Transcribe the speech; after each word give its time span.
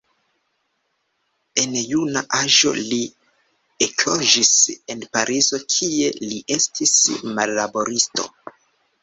En 1.63 1.75
juna 1.89 2.23
aĝo 2.37 2.71
li 2.79 2.97
ekloĝis 3.89 4.51
en 4.95 5.05
Parizo, 5.19 5.61
kie 5.77 6.11
li 6.31 6.41
estis 6.59 6.97
manlaboristo. 7.39 8.29